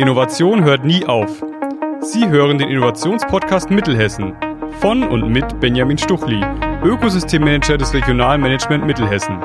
[0.00, 1.44] Innovation hört nie auf.
[2.00, 4.34] Sie hören den Innovationspodcast Mittelhessen
[4.80, 6.42] von und mit Benjamin Stuchli,
[6.82, 9.38] Ökosystemmanager des Regionalmanagement Mittelhessen.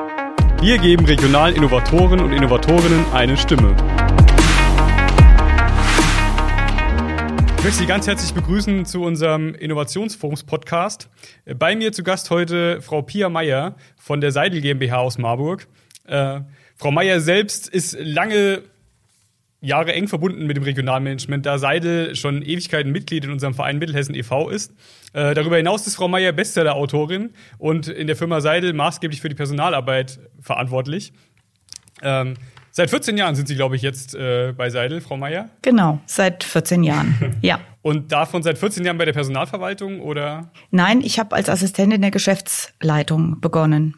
[0.62, 3.76] Wir geben regionalen Innovatoren und Innovatorinnen eine Stimme.
[7.58, 11.10] Ich möchte Sie ganz herzlich begrüßen zu unserem Innovationsforums-Podcast.
[11.54, 15.66] Bei mir zu Gast heute Frau Pia Meyer von der Seidel GmbH aus Marburg.
[16.06, 16.40] Äh,
[16.76, 18.62] Frau Meyer selbst ist lange
[19.60, 24.14] Jahre eng verbunden mit dem Regionalmanagement, da Seidel schon Ewigkeiten Mitglied in unserem Verein Mittelhessen
[24.14, 24.50] e.V.
[24.50, 24.72] ist.
[25.12, 29.34] Äh, darüber hinaus ist Frau Meyer Bestseller-Autorin und in der Firma Seidel maßgeblich für die
[29.34, 31.12] Personalarbeit verantwortlich.
[32.02, 32.34] Ähm,
[32.70, 35.48] seit 14 Jahren sind Sie, glaube ich, jetzt äh, bei Seidel, Frau Meyer?
[35.62, 37.60] Genau, seit 14 Jahren, ja.
[37.80, 40.50] Und davon seit 14 Jahren bei der Personalverwaltung oder?
[40.70, 43.96] Nein, ich habe als Assistentin der Geschäftsleitung begonnen.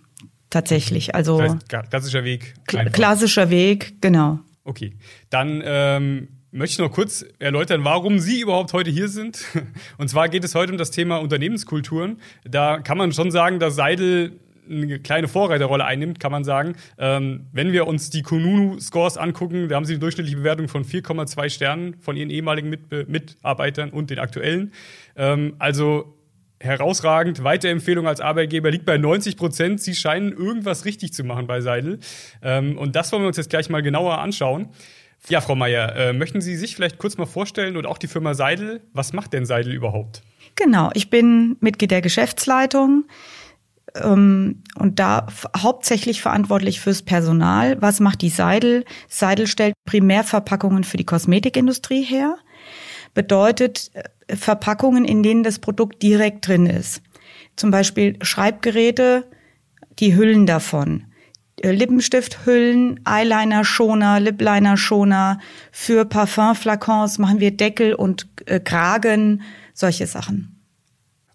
[0.50, 1.14] Tatsächlich.
[1.14, 2.54] Also das heißt, klassischer Weg.
[2.74, 2.92] Einfach.
[2.92, 4.40] Klassischer Weg, genau.
[4.68, 4.92] Okay,
[5.30, 9.42] dann ähm, möchte ich noch kurz erläutern, warum Sie überhaupt heute hier sind.
[9.96, 12.20] Und zwar geht es heute um das Thema Unternehmenskulturen.
[12.44, 16.76] Da kann man schon sagen, dass Seidel eine kleine Vorreiterrolle einnimmt, kann man sagen.
[16.98, 21.48] Ähm, wenn wir uns die Kununu-Scores angucken, da haben sie eine durchschnittliche Bewertung von 4,2
[21.48, 24.74] Sternen von ihren ehemaligen Mit Mitarbeitern und den aktuellen.
[25.16, 26.17] Ähm, also
[26.60, 27.44] herausragend.
[27.44, 29.80] Weiterempfehlung als Arbeitgeber liegt bei 90 Prozent.
[29.80, 32.00] Sie scheinen irgendwas richtig zu machen bei Seidel.
[32.42, 34.68] Ähm, und das wollen wir uns jetzt gleich mal genauer anschauen.
[35.28, 38.34] Ja, Frau Meier, äh, möchten Sie sich vielleicht kurz mal vorstellen und auch die Firma
[38.34, 38.82] Seidel?
[38.92, 40.22] Was macht denn Seidel überhaupt?
[40.54, 43.04] Genau, ich bin Mitglied der Geschäftsleitung
[43.96, 47.80] ähm, und da hauptsächlich verantwortlich fürs Personal.
[47.80, 48.84] Was macht die Seidel?
[49.08, 52.38] Seidel stellt Primärverpackungen für die Kosmetikindustrie her.
[53.18, 53.90] Bedeutet,
[54.28, 57.02] Verpackungen, in denen das Produkt direkt drin ist.
[57.56, 59.24] Zum Beispiel Schreibgeräte,
[59.98, 61.02] die Hüllen davon.
[61.60, 65.40] Äh, Lippenstifthüllen, Eyeliner-Schoner, Lip-Liner-Schoner.
[65.72, 69.42] Für Parfumflakons machen wir Deckel und äh, Kragen,
[69.74, 70.62] solche Sachen.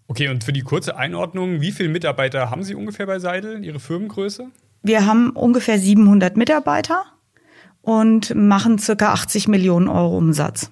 [0.08, 3.82] Okay, und für die kurze Einordnung, wie viele Mitarbeiter haben Sie ungefähr bei Seidel, Ihre
[3.82, 4.48] Firmengröße?
[4.84, 7.04] Wir haben ungefähr 700 Mitarbeiter
[7.82, 10.72] und machen circa 80 Millionen Euro Umsatz.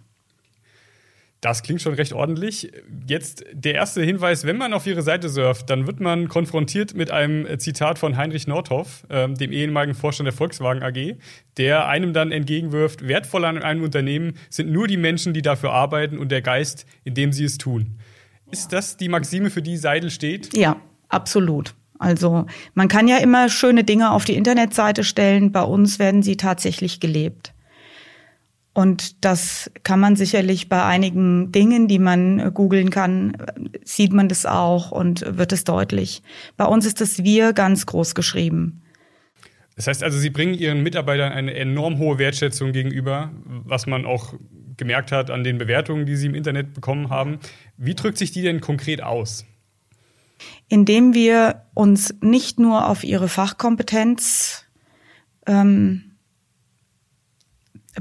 [1.41, 2.71] Das klingt schon recht ordentlich.
[3.07, 7.09] Jetzt der erste Hinweis, wenn man auf Ihre Seite surft, dann wird man konfrontiert mit
[7.09, 11.17] einem Zitat von Heinrich Nordhoff, äh, dem ehemaligen Vorstand der Volkswagen AG,
[11.57, 16.19] der einem dann entgegenwirft, wertvoll an einem Unternehmen sind nur die Menschen, die dafür arbeiten
[16.19, 17.97] und der Geist, in dem sie es tun.
[18.51, 20.55] Ist das die Maxime, für die Seidel steht?
[20.55, 20.75] Ja,
[21.09, 21.73] absolut.
[21.97, 26.37] Also man kann ja immer schöne Dinge auf die Internetseite stellen, bei uns werden sie
[26.37, 27.53] tatsächlich gelebt.
[28.73, 33.35] Und das kann man sicherlich bei einigen Dingen, die man äh, googeln kann,
[33.83, 36.23] sieht man das auch und wird es deutlich.
[36.55, 38.81] Bei uns ist das Wir ganz groß geschrieben.
[39.75, 44.35] Das heißt also, Sie bringen Ihren Mitarbeitern eine enorm hohe Wertschätzung gegenüber, was man auch
[44.77, 47.39] gemerkt hat an den Bewertungen, die Sie im Internet bekommen haben.
[47.77, 49.45] Wie drückt sich die denn konkret aus?
[50.69, 54.65] Indem wir uns nicht nur auf ihre Fachkompetenz
[55.45, 56.10] ähm,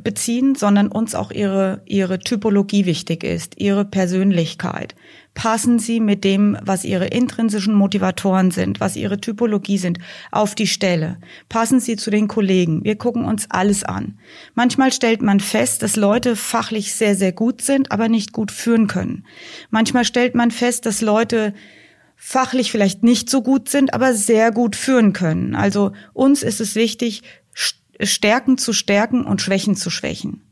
[0.02, 4.94] beziehen, sondern uns auch ihre, ihre Typologie wichtig ist, ihre Persönlichkeit.
[5.34, 9.98] Passen Sie mit dem, was Ihre intrinsischen Motivatoren sind, was Ihre Typologie sind,
[10.32, 11.18] auf die Stelle.
[11.48, 12.84] Passen Sie zu den Kollegen.
[12.84, 14.18] Wir gucken uns alles an.
[14.54, 18.86] Manchmal stellt man fest, dass Leute fachlich sehr, sehr gut sind, aber nicht gut führen
[18.86, 19.24] können.
[19.70, 21.54] Manchmal stellt man fest, dass Leute
[22.22, 25.54] fachlich vielleicht nicht so gut sind, aber sehr gut führen können.
[25.54, 27.22] Also uns ist es wichtig,
[28.02, 30.42] Stärken zu stärken und Schwächen zu schwächen.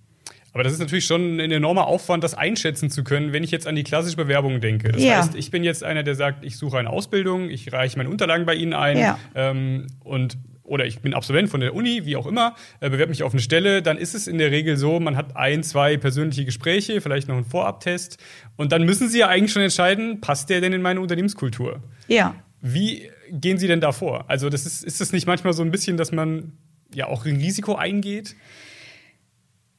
[0.53, 3.67] Aber das ist natürlich schon ein enormer Aufwand, das einschätzen zu können, wenn ich jetzt
[3.67, 4.91] an die klassische Bewerbung denke.
[4.91, 5.19] Das ja.
[5.19, 8.47] heißt, ich bin jetzt einer, der sagt, ich suche eine Ausbildung, ich reiche meine Unterlagen
[8.47, 9.19] bei Ihnen ein ja.
[9.35, 13.23] ähm, und oder ich bin Absolvent von der Uni, wie auch immer, äh, bewerbe mich
[13.23, 16.45] auf eine Stelle, dann ist es in der Regel so, man hat ein, zwei persönliche
[16.45, 18.19] Gespräche, vielleicht noch einen Vorabtest
[18.57, 21.83] und dann müssen Sie ja eigentlich schon entscheiden, passt der denn in meine Unternehmenskultur?
[22.07, 22.35] Ja.
[22.61, 24.29] Wie gehen Sie denn da vor?
[24.29, 26.53] Also das ist, ist das nicht manchmal so ein bisschen, dass man
[26.95, 28.37] ja auch ein Risiko eingeht?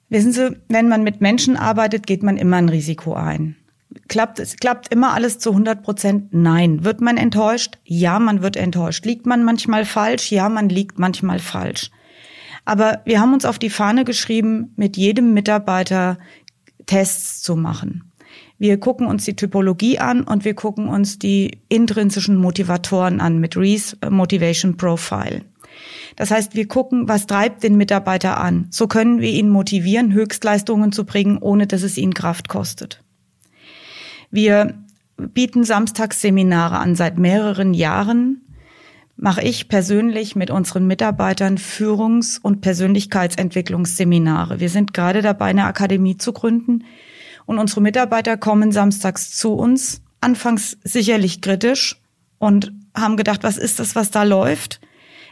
[0.10, 3.56] Wissen Sie, wenn man mit Menschen arbeitet, geht man immer ein Risiko ein.
[4.08, 6.34] Klappt es klappt immer alles zu 100 Prozent?
[6.34, 6.84] Nein.
[6.84, 7.78] Wird man enttäuscht?
[7.86, 9.06] Ja, man wird enttäuscht.
[9.06, 10.32] Liegt man manchmal falsch?
[10.32, 11.92] Ja, man liegt manchmal falsch.
[12.66, 16.18] Aber wir haben uns auf die Fahne geschrieben, mit jedem Mitarbeiter
[16.86, 18.12] Tests zu machen.
[18.60, 23.56] Wir gucken uns die Typologie an und wir gucken uns die intrinsischen Motivatoren an mit
[23.56, 25.46] Reese Motivation Profile.
[26.16, 28.68] Das heißt, wir gucken, was treibt den Mitarbeiter an.
[28.72, 33.04] So können wir ihn motivieren, Höchstleistungen zu bringen, ohne dass es ihn Kraft kostet.
[34.32, 34.76] Wir
[35.18, 38.42] bieten Samstagsseminare an seit mehreren Jahren.
[39.22, 44.60] mache ich persönlich mit unseren Mitarbeitern Führungs- und Persönlichkeitsentwicklungsseminare.
[44.62, 46.86] Wir sind gerade dabei, eine Akademie zu gründen
[47.46, 52.02] und unsere Mitarbeiter kommen samstags zu uns, anfangs sicherlich kritisch
[52.38, 54.80] und haben gedacht, was ist das, was da läuft?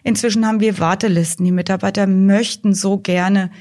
[0.08, 1.44] Inzwischen haben wir Wartelisten.
[1.44, 3.52] Die Mitarbeiter möchten so gerne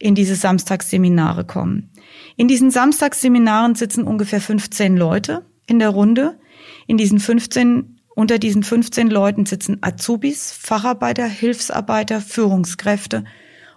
[0.00, 1.90] in diese Samstagsseminare kommen.
[2.36, 6.40] In diesen Samstagsseminaren sitzen ungefähr 15 Leute in der Runde.
[6.88, 13.22] In diesen 15 unter diesen 15 Leuten sitzen Azubis, Facharbeiter, Hilfsarbeiter, Führungskräfte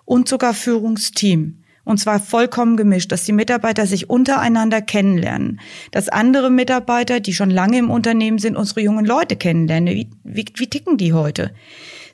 [0.04, 1.62] und sogar Führungsteam.
[1.84, 5.60] Und zwar vollkommen gemischt, dass die Mitarbeiter sich untereinander kennenlernen,
[5.92, 9.94] dass andere Mitarbeiter, die schon lange im Unternehmen sind, unsere jungen Leute kennenlernen.
[9.94, 11.54] Wie, wie, wie ticken die heute?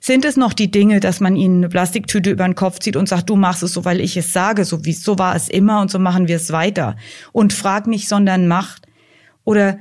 [0.03, 3.07] Sind es noch die Dinge, dass man ihnen eine Plastiktüte über den Kopf zieht und
[3.07, 5.80] sagt, du machst es so, weil ich es sage, so wie so war es immer
[5.80, 6.95] und so machen wir es weiter
[7.31, 8.88] und frag nicht, sondern macht?
[9.44, 9.77] Oder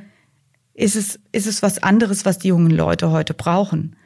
[0.74, 3.96] ist es, ist es was anderes, was die jungen Leute heute brauchen.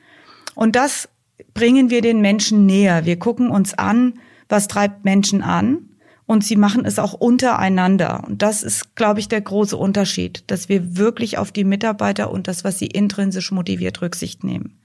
[0.55, 1.09] Und das
[1.53, 3.05] bringen wir den Menschen näher.
[3.05, 4.15] Wir gucken uns an,
[4.49, 5.91] was treibt Menschen an
[6.27, 8.23] und sie machen es auch untereinander.
[8.25, 12.47] Und das ist, glaube ich, der große Unterschied, dass wir wirklich auf die Mitarbeiter und
[12.47, 14.79] das, was sie intrinsisch motiviert, Rücksicht nehmen.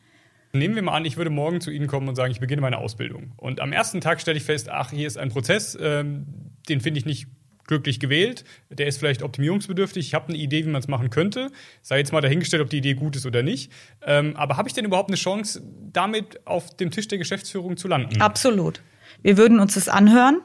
[0.51, 2.79] Nehmen wir mal an, ich würde morgen zu Ihnen kommen und sagen, ich beginne meine
[2.79, 3.33] Ausbildung.
[3.37, 6.25] Und am ersten Tag stelle ich fest, ach, hier ist ein Prozess, ähm,
[6.67, 7.27] den finde ich nicht
[7.69, 8.43] glücklich gewählt.
[8.69, 10.07] Der ist vielleicht optimierungsbedürftig.
[10.07, 11.51] Ich habe eine Idee, wie man es machen könnte.
[11.83, 13.71] Sei jetzt mal dahingestellt, ob die Idee gut ist oder nicht.
[14.05, 15.61] Ähm, aber habe ich denn überhaupt eine Chance,
[15.93, 18.19] damit auf dem Tisch der Geschäftsführung zu landen?
[18.21, 18.81] Absolut.
[19.21, 20.41] Wir würden uns das anhören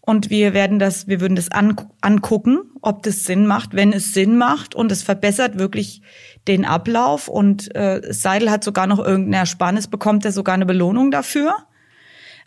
[0.00, 3.74] und wir werden das, wir würden das an, angucken, ob das Sinn macht.
[3.74, 6.02] Wenn es Sinn macht und es verbessert wirklich
[6.48, 11.10] den Ablauf und äh, Seidel hat sogar noch irgendeine Ersparnis, bekommt er sogar eine Belohnung
[11.10, 11.54] dafür.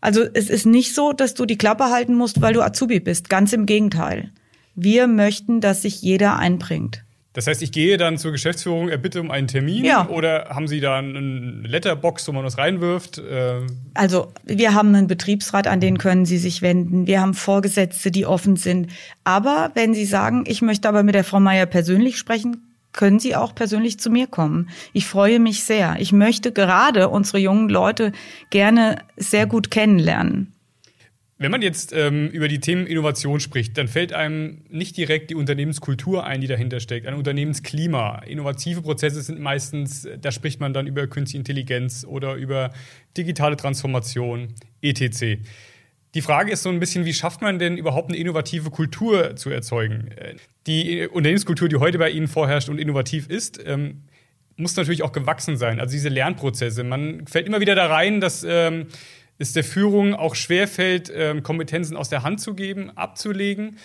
[0.02, 3.30] Also es ist nicht so, dass du die Klappe halten musst, weil du Azubi bist.
[3.30, 4.32] Ganz im Gegenteil.
[4.76, 7.04] Wir möchten, dass sich jeder einbringt.
[7.34, 10.08] Das heißt, ich gehe dann zur Geschäftsführung, erbitte um einen Termin ja.
[10.08, 13.18] oder haben Sie da eine Letterbox, wo man was reinwirft?
[13.18, 13.62] Äh
[13.96, 17.08] also wir haben einen Betriebsrat, an den können Sie sich wenden.
[17.08, 18.92] Wir haben Vorgesetzte, die offen sind.
[19.24, 23.36] Aber wenn Sie sagen, ich möchte aber mit der Frau Meier persönlich sprechen, können Sie
[23.36, 24.70] auch persönlich zu mir kommen.
[24.94, 25.98] Ich freue mich sehr.
[26.00, 28.12] Ich möchte gerade unsere jungen Leute
[28.50, 30.54] gerne sehr gut kennenlernen.
[31.40, 35.36] Wenn man jetzt ähm, über die Themen Innovation spricht, dann fällt einem nicht direkt die
[35.36, 38.20] Unternehmenskultur ein, die dahinter steckt, ein Unternehmensklima.
[38.20, 42.72] Innovative Prozesse sind meistens, da spricht man dann über künstliche Intelligenz oder über
[43.18, 45.40] digitale Transformation, etc.
[46.14, 49.50] Die Frage ist so ein bisschen, wie schafft man denn überhaupt eine innovative Kultur zu
[49.50, 50.10] erzeugen?
[50.68, 54.04] Die Unternehmenskultur, die heute bei Ihnen vorherrscht und innovativ ist, ähm,
[54.56, 55.80] muss natürlich auch gewachsen sein.
[55.80, 56.84] Also diese Lernprozesse.
[56.84, 58.88] Man fällt immer wieder da rein, dass ähm,
[59.40, 63.78] es der Führung auch schwerfällt, ähm, Kompetenzen aus der Hand zu geben, abzulegen.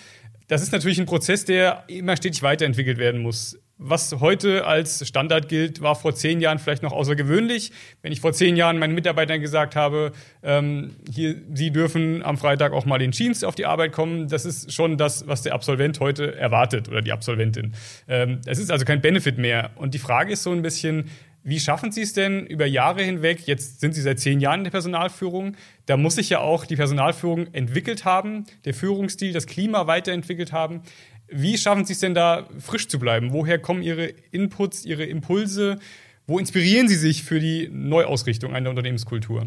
[0.48, 5.48] Das ist natürlich ein Prozess, der immer stetig weiterentwickelt werden muss was heute als Standard
[5.48, 7.70] gilt, war vor zehn Jahren vielleicht noch außergewöhnlich.
[8.02, 12.72] Wenn ich vor zehn Jahren meinen Mitarbeitern gesagt habe, ähm, hier, sie dürfen am Freitag
[12.72, 16.00] auch mal in Jeans auf die Arbeit kommen, das ist schon das, was der Absolvent
[16.00, 17.72] heute erwartet oder die Absolventin.
[18.08, 19.70] Ähm, es ist also kein Benefit mehr.
[19.76, 21.08] Und die Frage ist so ein bisschen,
[21.44, 23.46] wie schaffen Sie es denn über Jahre hinweg?
[23.46, 25.56] Jetzt sind Sie seit zehn Jahren in der Personalführung.
[25.86, 30.82] Da muss sich ja auch die Personalführung entwickelt haben, der Führungsstil, das Klima weiterentwickelt haben.
[31.30, 33.32] Wie schaffen Sie es denn da, frisch zu bleiben?
[33.32, 35.78] Woher kommen Ihre Inputs, Ihre Impulse?
[36.26, 39.46] Wo inspirieren Sie sich für die Neuausrichtung einer Unternehmenskultur?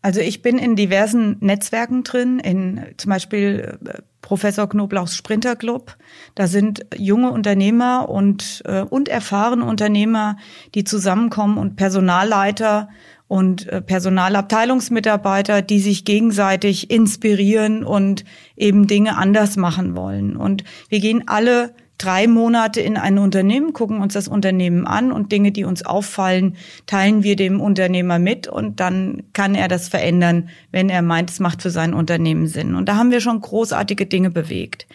[0.00, 5.96] Also ich bin in diversen Netzwerken drin, in zum Beispiel äh, Professor Knoblauchs Sprinter Club.
[6.34, 10.36] Da sind junge Unternehmer und, äh, und erfahrene Unternehmer,
[10.74, 12.88] die zusammenkommen und Personalleiter
[13.28, 18.24] und äh, Personalabteilungsmitarbeiter, die sich gegenseitig inspirieren und
[18.56, 20.34] eben Dinge anders machen wollen.
[20.34, 25.32] Und wir gehen alle drei Monate in ein Unternehmen, gucken uns das Unternehmen an und
[25.32, 26.56] Dinge, die uns auffallen,
[26.86, 31.40] teilen wir dem Unternehmer mit und dann kann er das verändern, wenn er meint, es
[31.40, 32.76] macht für sein Unternehmen Sinn.
[32.76, 34.86] Und da haben wir schon großartige Dinge bewegt.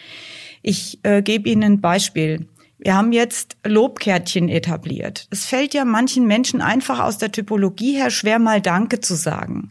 [0.62, 2.46] Ich äh, gebe Ihnen ein Beispiel.
[2.78, 5.28] Wir haben jetzt Lobkärtchen etabliert.
[5.30, 9.70] Es fällt ja manchen Menschen einfach aus der Typologie her schwer, mal Danke zu sagen.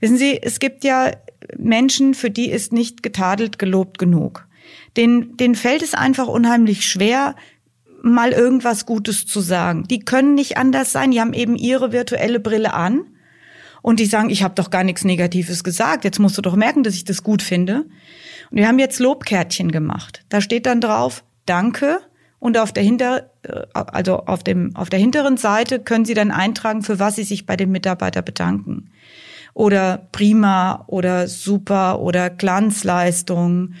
[0.00, 1.12] Wissen Sie, es gibt ja
[1.56, 4.46] Menschen, für die ist nicht getadelt gelobt genug.
[4.96, 7.34] Den, denen fällt es einfach unheimlich schwer,
[8.02, 9.84] mal irgendwas Gutes zu sagen.
[9.88, 11.10] Die können nicht anders sein.
[11.10, 13.06] Die haben eben ihre virtuelle Brille an
[13.82, 16.04] und die sagen, ich habe doch gar nichts Negatives gesagt.
[16.04, 17.86] Jetzt musst du doch merken, dass ich das gut finde.
[18.50, 20.24] Und wir haben jetzt Lobkärtchen gemacht.
[20.28, 22.00] Da steht dann drauf, danke
[22.46, 26.30] und auf der hinter äh, also auf dem auf der hinteren Seite können Sie dann
[26.30, 28.92] eintragen, für was Sie sich bei dem Mitarbeiter bedanken.
[29.52, 33.74] Oder prima oder super oder Glanzleistung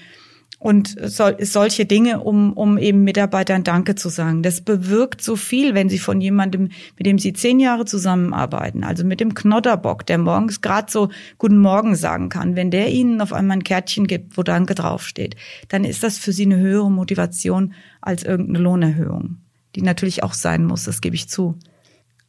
[0.66, 4.42] und sol solche Dinge, um, um eben Mitarbeitern Danke zu sagen.
[4.42, 9.04] Das bewirkt so viel, wenn sie von jemandem, mit dem sie zehn Jahre zusammenarbeiten, also
[9.04, 11.08] mit dem Knodderbock, der morgens gerade so
[11.38, 15.36] Guten Morgen sagen kann, wenn der ihnen auf einmal ein Kärtchen gibt, wo Danke draufsteht,
[15.68, 19.36] dann ist das für sie eine höhere Motivation als irgendeine Lohnerhöhung,
[19.76, 21.56] die natürlich auch sein muss, das gebe ich zu.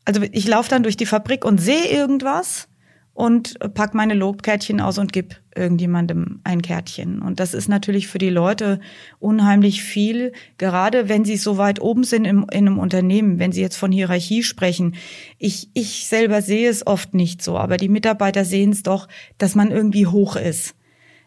[0.06, 2.68] Also ich laufe dann durch die Fabrik und sehe irgendwas
[3.18, 7.20] und pack meine Lobkärtchen aus und gib irgendjemandem ein Kärtchen.
[7.20, 8.80] Und das ist natürlich für die Leute
[9.18, 13.62] unheimlich viel, gerade wenn sie so weit oben sind im, in einem Unternehmen, wenn sie
[13.62, 14.94] jetzt von Hierarchie sprechen.
[15.40, 19.08] Ich, ich selber sehe es oft nicht so, aber die Mitarbeiter sehen es doch,
[19.40, 20.76] dass man irgendwie hoch ist.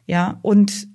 [0.06, 0.86] Ja, und,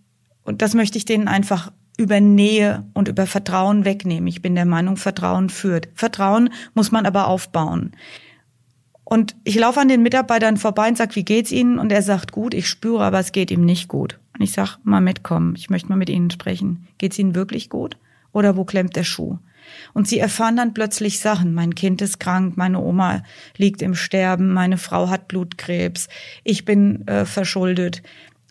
[0.46, 4.28] und das möchte ich denen einfach über Nähe und über Vertrauen wegnehmen.
[4.28, 5.90] Ich bin der Meinung, Vertrauen führt.
[5.94, 7.92] Vertrauen muss man aber aufbauen.
[9.06, 11.80] Und ich laufe an den Mitarbeitern vorbei und sage, wie geht's Ihnen?
[11.80, 14.20] Und er sagt, gut, ich spüre, aber es geht ihm nicht gut.
[14.34, 16.88] Und ich sage, mal mitkommen, ich möchte mal mit Ihnen sprechen.
[16.98, 17.98] Geht's Ihnen wirklich gut?
[18.34, 19.38] Oder wo klemmt der Schuh?
[19.94, 21.54] Und sie erfahren dann plötzlich Sachen.
[21.54, 23.24] Mein Kind ist krank, meine Oma
[23.58, 26.08] liegt im Sterben, meine Frau hat Blutkrebs,
[26.44, 28.02] ich bin äh, verschuldet.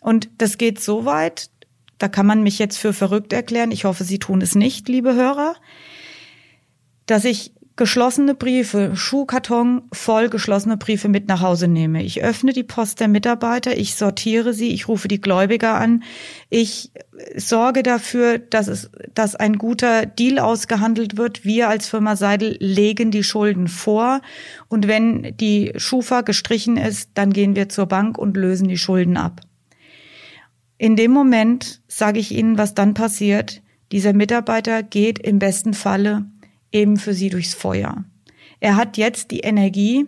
[0.01, 1.49] Und das geht so weit,
[1.97, 3.71] da kann man mich jetzt für verrückt erklären.
[3.71, 5.55] Ich hoffe, Sie tun es nicht, liebe Hörer,
[7.05, 12.03] dass ich geschlossene Briefe, Schuhkarton voll geschlossene Briefe mit nach Hause nehme.
[12.03, 16.03] Ich öffne die Post der Mitarbeiter, ich sortiere sie, ich rufe die Gläubiger an,
[16.49, 16.91] ich
[17.35, 21.43] sorge dafür, dass es, dass ein guter Deal ausgehandelt wird.
[21.43, 24.21] Wir als Firma Seidel legen die Schulden vor
[24.69, 29.17] und wenn die Schufa gestrichen ist, dann gehen wir zur Bank und lösen die Schulden
[29.17, 29.41] ab.
[30.77, 33.61] In dem Moment sage ich Ihnen, was dann passiert.
[33.91, 36.25] Dieser Mitarbeiter geht im besten Falle
[36.71, 38.03] eben für sie durchs Feuer.
[38.59, 40.07] Er hat jetzt die Energie,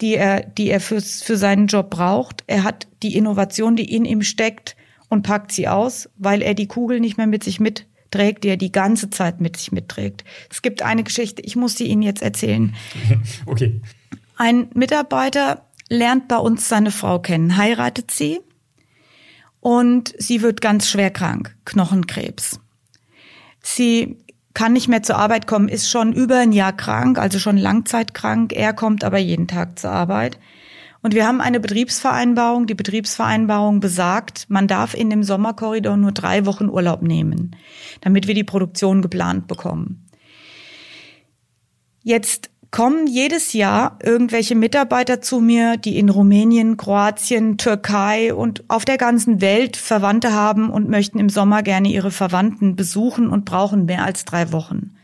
[0.00, 2.44] die er, die er für, für seinen Job braucht.
[2.46, 4.76] Er hat die Innovation, die in ihm steckt
[5.08, 8.56] und packt sie aus, weil er die Kugel nicht mehr mit sich mitträgt, die er
[8.56, 10.24] die ganze Zeit mit sich mitträgt.
[10.50, 12.74] Es gibt eine Geschichte, ich muss sie Ihnen jetzt erzählen.
[13.46, 13.80] Okay.
[14.36, 18.38] Ein Mitarbeiter lernt bei uns seine Frau kennen, heiratet sie
[19.60, 22.60] und sie wird ganz schwer krank, Knochenkrebs.
[23.60, 24.18] Sie
[24.54, 28.52] kann nicht mehr zur Arbeit kommen, ist schon über ein Jahr krank, also schon langzeitkrank.
[28.52, 30.38] Er kommt aber jeden Tag zur Arbeit.
[31.00, 32.66] Und wir haben eine Betriebsvereinbarung.
[32.66, 37.54] Die Betriebsvereinbarung besagt, man darf in dem Sommerkorridor nur drei Wochen Urlaub nehmen,
[38.00, 40.06] damit wir die Produktion geplant bekommen.
[42.02, 48.84] Jetzt kommen jedes Jahr irgendwelche Mitarbeiter zu mir, die in Rumänien, Kroatien, Türkei und auf
[48.84, 53.86] der ganzen Welt Verwandte haben und möchten im Sommer gerne ihre Verwandten besuchen und brauchen
[53.86, 54.94] mehr als drei Wochen.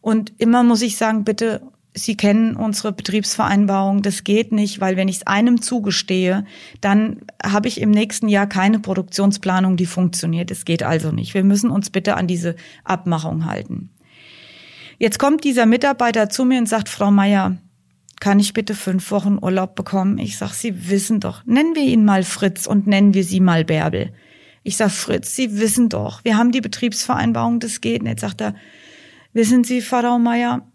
[0.00, 1.62] Und immer muss ich sagen, bitte,
[1.94, 6.44] Sie kennen unsere Betriebsvereinbarung, das geht nicht, weil wenn ich es einem zugestehe,
[6.80, 10.50] dann habe ich im nächsten Jahr keine Produktionsplanung, die funktioniert.
[10.50, 11.34] Es geht also nicht.
[11.34, 12.54] Wir müssen uns bitte an diese
[12.84, 13.90] Abmachung halten.
[14.98, 17.56] Jetzt kommt dieser Mitarbeiter zu mir und sagt, Frau Meier,
[18.20, 20.18] kann ich bitte fünf Wochen Urlaub bekommen?
[20.18, 23.64] Ich sag, Sie wissen doch, nennen wir ihn mal Fritz und nennen wir Sie mal
[23.64, 24.12] Bärbel.
[24.64, 28.18] Ich sag, Fritz, Sie wissen doch, wir haben die Betriebsvereinbarung, das geht nicht.
[28.18, 28.56] Sagt er,
[29.32, 30.66] wissen Sie, Frau Meier,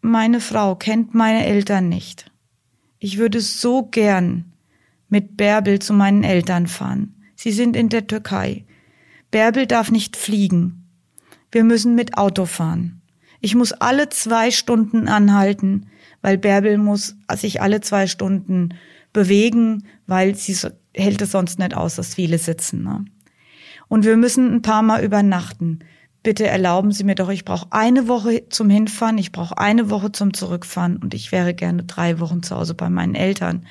[0.00, 2.30] meine Frau kennt meine Eltern nicht.
[2.98, 4.52] Ich würde so gern
[5.08, 7.14] mit Bärbel zu meinen Eltern fahren.
[7.36, 8.64] Sie sind in der Türkei.
[9.30, 10.88] Bärbel darf nicht fliegen.
[11.52, 12.97] Wir müssen mit Auto fahren.
[13.40, 15.86] Ich muss alle zwei Stunden anhalten,
[16.22, 18.74] weil Bärbel muss sich alle zwei Stunden
[19.12, 20.56] bewegen, weil sie
[20.94, 22.82] hält es sonst nicht aus, dass viele sitzen.
[22.82, 23.04] Ne?
[23.88, 25.80] Und wir müssen ein paar Mal übernachten.
[26.22, 30.12] Bitte erlauben Sie mir doch, ich brauche eine Woche zum Hinfahren, ich brauche eine Woche
[30.12, 33.66] zum Zurückfahren und ich wäre gerne drei Wochen zu Hause bei meinen Eltern.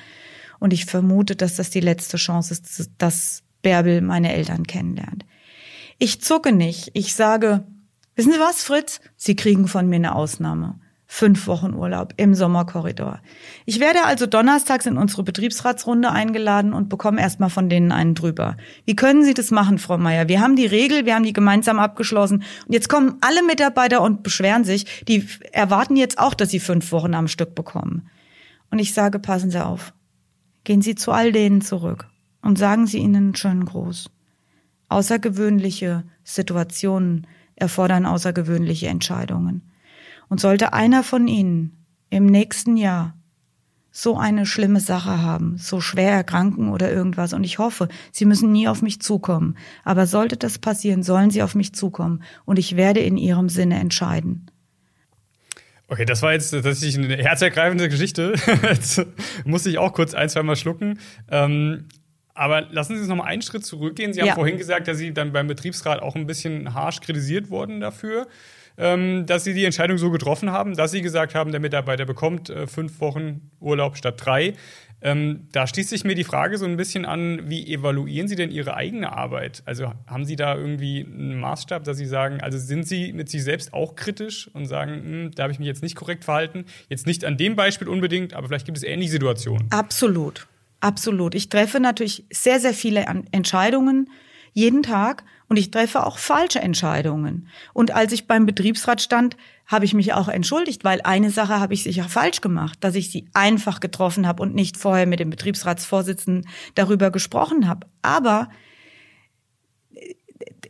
[0.58, 5.24] Und ich vermute, dass das die letzte Chance ist, dass Bärbel meine Eltern kennenlernt.
[5.98, 6.90] Ich zucke nicht.
[6.94, 7.64] Ich sage,
[8.18, 9.00] Wissen Sie was, Fritz?
[9.14, 10.80] Sie kriegen von mir eine Ausnahme.
[11.06, 13.20] Fünf Wochen Urlaub im Sommerkorridor.
[13.64, 18.56] Ich werde also donnerstags in unsere Betriebsratsrunde eingeladen und bekomme erstmal von denen einen drüber.
[18.84, 20.26] Wie können Sie das machen, Frau Meier?
[20.26, 24.24] Wir haben die Regel, wir haben die gemeinsam abgeschlossen und jetzt kommen alle Mitarbeiter und
[24.24, 25.04] beschweren sich.
[25.06, 28.10] Die erwarten jetzt auch, dass sie fünf Wochen am Stück bekommen.
[28.72, 29.94] Und ich sage, passen Sie auf.
[30.64, 32.08] Gehen Sie zu all denen zurück
[32.42, 34.10] und sagen Sie ihnen einen schönen Gruß.
[34.88, 37.28] Außergewöhnliche Situationen
[37.60, 39.70] erfordern außergewöhnliche Entscheidungen.
[40.28, 43.14] Und sollte einer von Ihnen im nächsten Jahr
[43.90, 47.32] so eine schlimme Sache haben, so schwer erkranken oder irgendwas.
[47.32, 49.56] Und ich hoffe, Sie müssen nie auf mich zukommen.
[49.84, 52.22] Aber sollte das passieren, sollen Sie auf mich zukommen.
[52.44, 54.50] Und ich werde in Ihrem Sinne entscheiden.
[55.88, 58.34] Okay, das war jetzt tatsächlich eine herzergreifende Geschichte.
[58.62, 59.04] jetzt
[59.44, 60.98] musste ich auch kurz ein, zwei Mal schlucken.
[61.30, 61.86] Ähm,
[62.38, 64.12] Aber lassen Sie uns noch mal einen Schritt zurückgehen.
[64.12, 64.34] Sie haben Ja.
[64.34, 68.28] vorhin gesagt, dass Sie dann beim Betriebsrat auch ein bisschen harsch kritisiert wurden dafür,
[68.78, 72.48] ähm, dass Sie die Entscheidung so getroffen haben, dass Sie gesagt haben, der Mitarbeiter bekommt
[72.48, 74.54] äh, fünf Wochen Urlaub statt drei.
[75.00, 78.50] Ähm, da schließt sich mir die Frage so ein bisschen an, wie evaluieren Sie denn
[78.50, 79.62] Ihre eigene Arbeit?
[79.64, 83.44] Also haben Sie da irgendwie einen Maßstab, dass Sie sagen, also sind Sie mit sich
[83.44, 86.64] selbst auch kritisch und sagen, hm, da habe ich mich jetzt nicht korrekt verhalten?
[86.88, 89.68] Jetzt nicht an dem Beispiel unbedingt, aber vielleicht gibt es ähnliche Situationen.
[89.70, 90.48] Absolut,
[90.80, 91.34] absolut.
[91.34, 94.10] Ich treffe natürlich sehr, sehr viele Entscheidungen
[94.52, 97.48] jeden Tag und ich treffe auch falsche Entscheidungen.
[97.72, 101.74] Und als ich beim Betriebsrat stand, habe ich mich auch entschuldigt, weil eine Sache habe
[101.74, 105.30] ich sicher falsch gemacht, dass ich sie einfach getroffen habe und nicht vorher mit dem
[105.30, 107.86] Betriebsratsvorsitzenden darüber gesprochen habe.
[108.02, 108.48] Aber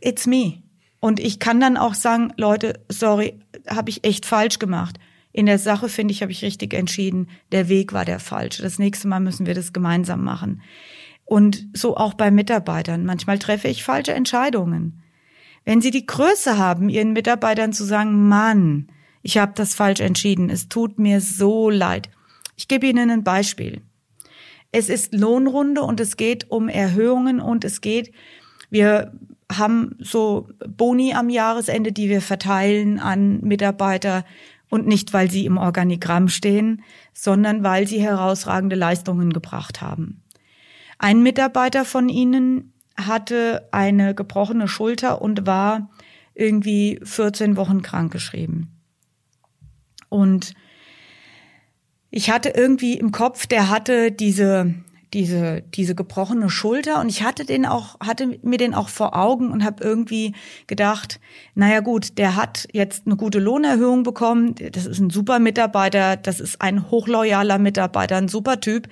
[0.01, 0.61] it's me.
[0.99, 4.99] Und ich kann dann auch sagen, Leute, sorry, habe ich echt falsch gemacht.
[5.39, 7.29] In der Sache, finde ich, habe ich richtig entschieden.
[7.53, 8.61] Der Weg war der falsche.
[8.61, 10.61] Das nächste Mal müssen wir das gemeinsam machen.
[11.23, 13.05] Und so auch bei Mitarbeitern.
[13.05, 15.01] Manchmal treffe ich falsche Entscheidungen.
[15.63, 18.89] Wenn Sie die Größe haben, Ihren Mitarbeitern zu sagen, Mann,
[19.21, 22.09] ich habe das falsch entschieden, es tut mir so leid.
[22.57, 23.81] Ich gebe Ihnen ein Beispiel.
[24.73, 28.11] Es ist Lohnrunde und es geht um Erhöhungen und es geht,
[28.69, 29.13] wir
[29.49, 34.25] haben so Boni am Jahresende, die wir verteilen an Mitarbeiter
[34.69, 36.83] und nicht, weil sie im Organigramm stehen,
[37.13, 40.23] sondern weil sie herausragende Leistungen gebracht haben.
[40.97, 45.89] Ein Mitarbeiter von Ihnen hatte eine gebrochene Schulter und war
[46.35, 48.67] irgendwie 14 Wochen krankgeschrieben.
[50.09, 50.53] Und
[52.11, 54.73] ich hatte irgendwie im Kopf, der hatte diese
[55.13, 59.51] diese diese gebrochene Schulter und ich hatte den auch hatte mir den auch vor Augen
[59.51, 60.35] und habe irgendwie
[60.67, 61.19] gedacht,
[61.55, 66.39] naja gut, der hat jetzt eine gute Lohnerhöhung bekommen, das ist ein super Mitarbeiter, das
[66.39, 68.87] ist ein hochloyaler Mitarbeiter, ein super Typ.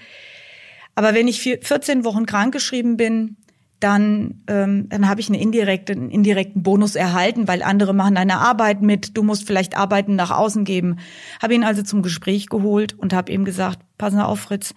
[0.95, 3.37] Aber wenn ich vier- 14 Wochen krankgeschrieben bin,
[3.79, 8.39] dann, ähm, dann habe ich eine indirekte, einen indirekten Bonus erhalten, weil andere machen deine
[8.39, 10.97] Arbeit mit, du musst vielleicht Arbeiten nach außen geben.
[11.41, 14.73] Habe ihn also zum Gespräch geholt und habe ihm gesagt, passen Sie auf, Fritz,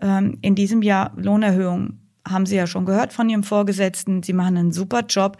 [0.00, 4.56] ähm, in diesem Jahr Lohnerhöhung haben Sie ja schon gehört von Ihrem Vorgesetzten, Sie machen
[4.56, 5.38] einen super Job.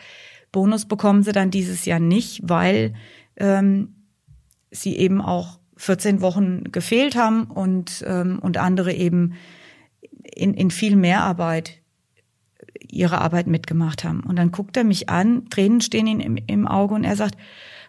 [0.52, 2.94] Bonus bekommen Sie dann dieses Jahr nicht, weil
[3.36, 3.94] ähm,
[4.70, 9.34] Sie eben auch 14 Wochen gefehlt haben und, ähm, und andere eben
[10.34, 11.80] in, in viel mehr Arbeit
[12.90, 14.20] ihre Arbeit mitgemacht haben.
[14.20, 17.36] Und dann guckt er mich an, Tränen stehen ihm im, im Auge und er sagt,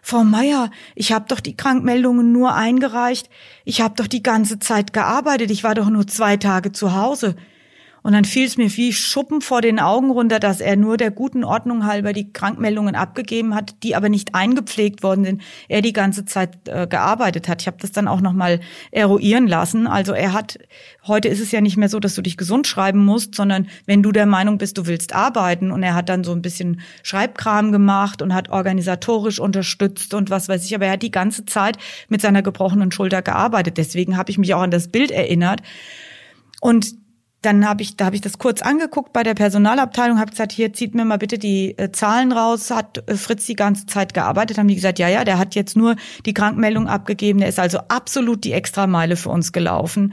[0.02, 3.28] Frau Meier, ich habe doch die Krankmeldungen nur eingereicht.
[3.64, 5.50] Ich habe doch die ganze Zeit gearbeitet.
[5.50, 7.36] Ich war doch nur zwei Tage zu Hause.
[8.02, 11.10] Und dann fiel es mir wie Schuppen vor den Augen runter, dass er nur der
[11.10, 15.42] guten Ordnung halber die Krankmeldungen abgegeben hat, die aber nicht eingepflegt worden sind.
[15.68, 17.60] Er die ganze Zeit äh, gearbeitet hat.
[17.62, 18.60] Ich habe das dann auch noch mal
[18.90, 19.86] eruieren lassen.
[19.86, 20.58] Also er hat
[21.06, 24.02] heute ist es ja nicht mehr so, dass du dich gesund schreiben musst, sondern wenn
[24.02, 27.72] du der Meinung bist, du willst arbeiten und er hat dann so ein bisschen Schreibkram
[27.72, 31.78] gemacht und hat organisatorisch unterstützt und was weiß ich, aber er hat die ganze Zeit
[32.08, 33.76] mit seiner gebrochenen Schulter gearbeitet.
[33.76, 35.62] Deswegen habe ich mich auch an das Bild erinnert.
[36.60, 36.99] Und
[37.42, 40.74] dann habe ich, da habe ich das kurz angeguckt bei der Personalabteilung, habe gesagt, hier
[40.74, 42.70] zieht mir mal bitte die äh, Zahlen raus.
[42.70, 44.58] Hat äh, Fritz die ganze Zeit gearbeitet?
[44.58, 47.40] Haben die gesagt, ja, ja, der hat jetzt nur die Krankmeldung abgegeben.
[47.40, 50.12] Der ist also absolut die Extrameile für uns gelaufen.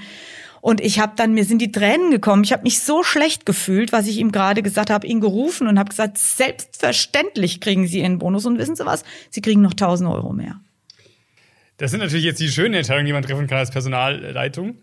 [0.61, 2.43] Und ich habe dann, mir sind die Tränen gekommen.
[2.43, 5.77] Ich habe mich so schlecht gefühlt, was ich ihm gerade gesagt habe, ihn gerufen und
[5.77, 8.45] habe gesagt, selbstverständlich kriegen Sie Ihren Bonus.
[8.45, 9.03] Und wissen Sie was?
[9.29, 10.59] Sie kriegen noch 1000 Euro mehr.
[11.77, 14.77] Das sind natürlich jetzt die schönen Entscheidungen, die man treffen kann als Personalleitung.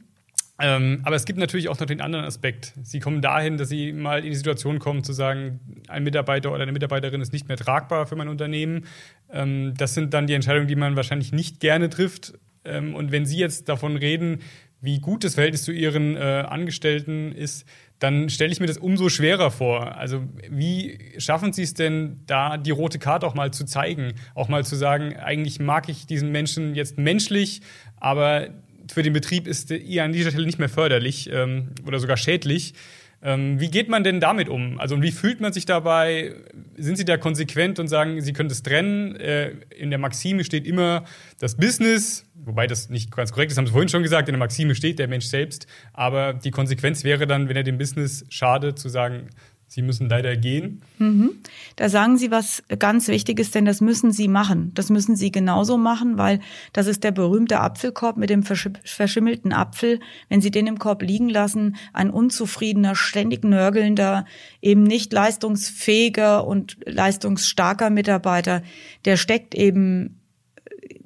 [0.60, 2.74] Ähm, aber es gibt natürlich auch noch den anderen Aspekt.
[2.82, 6.62] Sie kommen dahin, dass Sie mal in die Situation kommen, zu sagen, ein Mitarbeiter oder
[6.62, 8.86] eine Mitarbeiterin ist nicht mehr tragbar für mein Unternehmen.
[9.30, 12.34] Ähm, das sind dann die Entscheidungen, die man wahrscheinlich nicht gerne trifft.
[12.64, 14.40] Ähm, und wenn Sie jetzt davon reden,
[14.80, 17.66] wie gut das Verhältnis zu Ihren äh, Angestellten ist,
[17.98, 19.96] dann stelle ich mir das umso schwerer vor.
[19.96, 24.12] Also wie schaffen Sie es denn, da die rote Karte auch mal zu zeigen?
[24.34, 27.62] Auch mal zu sagen, eigentlich mag ich diesen Menschen jetzt menschlich,
[27.96, 28.48] aber
[28.92, 32.74] für den Betrieb ist ihr an dieser Stelle nicht mehr förderlich ähm, oder sogar schädlich.
[33.22, 34.78] Ähm, wie geht man denn damit um?
[34.78, 36.34] Also und wie fühlt man sich dabei?
[36.76, 39.16] Sind Sie da konsequent und sagen, Sie können das trennen?
[39.16, 41.04] Äh, in der Maxime steht immer
[41.40, 44.38] das Business, wobei das nicht ganz korrekt ist, haben Sie vorhin schon gesagt, in der
[44.38, 45.66] Maxime steht der Mensch selbst.
[45.94, 49.30] Aber die Konsequenz wäre dann, wenn er dem Business schadet, zu sagen,
[49.74, 50.82] Sie müssen leider gehen.
[50.98, 51.32] Mhm.
[51.74, 54.70] Da sagen Sie was ganz Wichtiges, denn das müssen Sie machen.
[54.74, 56.38] Das müssen Sie genauso machen, weil
[56.72, 59.98] das ist der berühmte Apfelkorb mit dem versch verschimmelten Apfel.
[60.28, 64.26] Wenn Sie den im Korb liegen lassen, ein unzufriedener, ständig nörgelnder,
[64.62, 68.62] eben nicht leistungsfähiger und leistungsstarker Mitarbeiter,
[69.04, 70.20] der steckt eben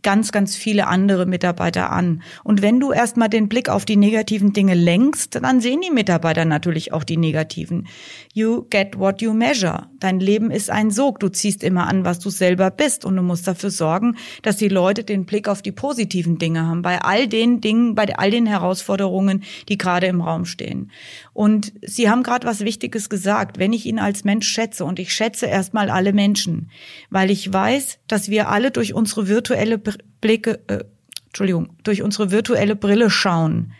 [0.02, 2.22] ganz, ganz viele andere Mitarbeiter an.
[2.44, 6.44] Und wenn du erstmal den Blick auf die negativen Dinge lenkst, dann sehen die Mitarbeiter
[6.44, 7.88] natürlich auch die negativen.
[8.32, 9.86] You get what you measure.
[9.98, 11.20] Dein Leben ist ein Sog.
[11.20, 13.04] Du ziehst immer an, was du selber bist.
[13.04, 16.82] Und du musst dafür sorgen, dass die Leute den Blick auf die positiven Dinge haben.
[16.82, 20.90] Bei all den Dingen, bei all den Herausforderungen, die gerade im Raum stehen.
[21.38, 23.60] Und Sie haben gerade was Wichtiges gesagt.
[23.60, 26.68] Wenn ich ihn als Mensch schätze, und ich schätze erstmal alle Menschen,
[27.10, 30.82] weil ich weiß, dass wir alle durch unsere virtuelle Blicke, äh,
[31.26, 33.72] Entschuldigung, durch unsere virtuelle Brille schauen.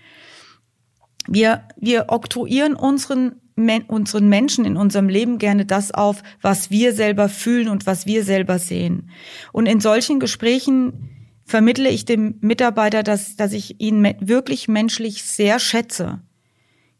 [1.27, 3.41] Wir, wir oktroyieren unseren,
[3.89, 8.23] unseren Menschen in unserem Leben gerne das auf, was wir selber fühlen und was wir
[8.23, 9.11] selber sehen.
[9.53, 11.11] Und in solchen Gesprächen
[11.45, 16.21] vermittle ich dem Mitarbeiter, dass, dass ich ihn wirklich menschlich sehr schätze,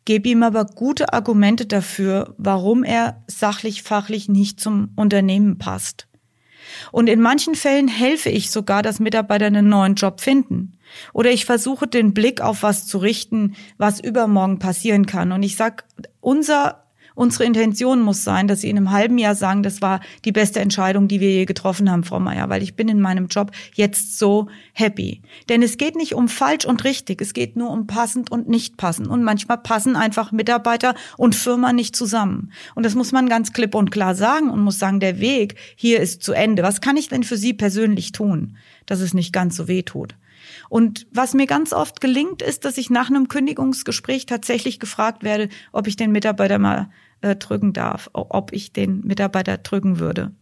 [0.09, 6.09] gebe ihm aber gute Argumente dafür, warum er sachlich, fachlich nicht zum Unternehmen passt.
[6.93, 10.79] Und in manchen Fällen helfe ich sogar, dass Mitarbeiter einen neuen Job finden.
[11.13, 15.31] Oder ich versuche den Blick auf was zu richten, was übermorgen passieren kann.
[15.31, 15.85] Und ich sag,
[16.21, 16.88] unser
[17.19, 20.61] Unsere Intention muss sein, dass Sie in einem halben Jahr sagen, das war die beste
[20.61, 24.21] Entscheidung, die wir je getroffen haben, Frau Meier, weil ich bin in meinem Job jetzt
[24.21, 25.23] so happy.
[25.49, 28.77] Denn es geht nicht um falsch und richtig, es geht nur um passend und nicht
[28.77, 29.09] passend.
[29.09, 32.53] Und manchmal passen einfach Mitarbeiter und Firma nicht zusammen.
[32.77, 35.99] Und das muss man ganz klipp und klar sagen und muss sagen, der Weg hier
[35.99, 36.63] ist zu Ende.
[36.63, 40.15] Was kann ich denn für Sie persönlich tun, dass es nicht ganz so weh tut?
[40.69, 45.49] Und was mir ganz oft gelingt, ist, dass ich nach einem Kündigungsgespräch tatsächlich gefragt werde,
[45.73, 50.33] ob ich den Mitarbeiter mal äh, drücken darf, ob ich den Mitarbeiter drücken würde.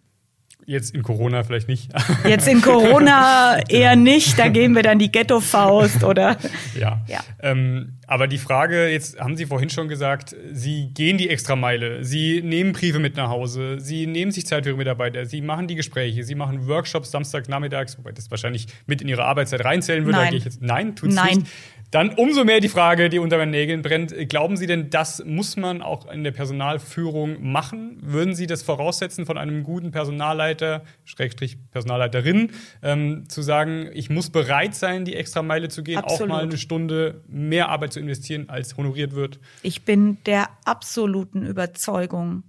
[0.68, 1.92] Jetzt in Corona vielleicht nicht.
[2.28, 4.02] Jetzt in Corona eher genau.
[4.02, 4.36] nicht.
[4.36, 6.36] Da gehen wir dann die Ghetto-Faust oder.
[6.78, 7.00] Ja.
[7.06, 7.20] ja.
[7.40, 12.04] Ähm, aber die Frage, jetzt haben Sie vorhin schon gesagt, Sie gehen die Extrameile.
[12.04, 13.80] Sie nehmen Briefe mit nach Hause.
[13.80, 15.24] Sie nehmen sich Zeit für Ihre Mitarbeiter.
[15.24, 16.24] Sie machen die Gespräche.
[16.24, 20.18] Sie machen Workshops Samstagnachmittags, wobei das wahrscheinlich mit in Ihre Arbeitszeit reinzählen würde.
[20.18, 20.30] Nein.
[20.30, 21.38] Da ich jetzt, nein, tut's Nein.
[21.38, 21.46] nicht.
[21.92, 24.12] Dann umso mehr die Frage, die unter meinen Nägeln brennt.
[24.28, 27.98] Glauben Sie denn, das muss man auch in der Personalführung machen?
[28.02, 30.55] Würden Sie das voraussetzen von einem guten Personalleiter,
[31.04, 32.50] Schrägstrich Personalleiterin,
[32.82, 36.22] ähm, zu sagen, ich muss bereit sein, die extra Meile zu gehen, Absolut.
[36.22, 39.38] auch mal eine Stunde mehr Arbeit zu investieren, als honoriert wird?
[39.62, 42.42] Ich bin der absoluten Überzeugung,